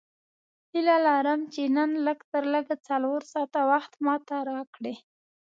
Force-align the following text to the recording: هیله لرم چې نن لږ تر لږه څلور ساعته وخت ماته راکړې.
هیله 0.73 0.95
لرم 1.05 1.39
چې 1.53 1.61
نن 1.75 1.91
لږ 2.05 2.19
تر 2.31 2.43
لږه 2.53 2.75
څلور 2.87 3.21
ساعته 3.33 3.59
وخت 3.71 3.93
ماته 4.05 4.35
راکړې. 4.51 4.95